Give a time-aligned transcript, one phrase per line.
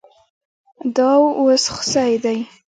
[0.95, 1.11] دا
[1.45, 2.37] وز خسي دی